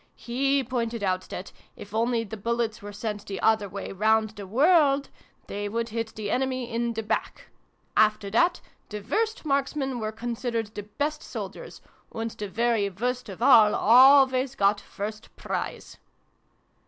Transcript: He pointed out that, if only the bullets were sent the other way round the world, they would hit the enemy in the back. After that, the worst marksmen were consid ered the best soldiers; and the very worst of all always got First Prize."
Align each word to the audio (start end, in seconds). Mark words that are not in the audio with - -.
He 0.15 0.63
pointed 0.63 1.03
out 1.03 1.29
that, 1.29 1.51
if 1.75 1.93
only 1.93 2.23
the 2.23 2.35
bullets 2.35 2.81
were 2.81 2.91
sent 2.91 3.23
the 3.27 3.39
other 3.39 3.69
way 3.69 3.91
round 3.91 4.31
the 4.31 4.47
world, 4.47 5.11
they 5.45 5.69
would 5.69 5.89
hit 5.89 6.15
the 6.15 6.31
enemy 6.31 6.73
in 6.73 6.93
the 6.93 7.03
back. 7.03 7.49
After 7.95 8.31
that, 8.31 8.61
the 8.89 9.01
worst 9.07 9.45
marksmen 9.45 9.99
were 9.99 10.11
consid 10.11 10.53
ered 10.55 10.73
the 10.73 10.81
best 10.81 11.21
soldiers; 11.21 11.81
and 12.15 12.31
the 12.31 12.49
very 12.49 12.89
worst 12.89 13.29
of 13.29 13.43
all 13.43 13.75
always 13.75 14.55
got 14.55 14.81
First 14.81 15.35
Prize." 15.35 15.97